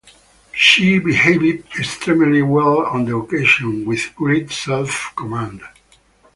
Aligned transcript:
She 0.55 0.97
behaved 0.97 1.77
extremely 1.77 2.41
well 2.41 2.87
on 2.87 3.05
the 3.05 3.15
occasion, 3.17 3.85
with 3.85 4.15
great 4.15 4.49
self-command. 4.49 5.61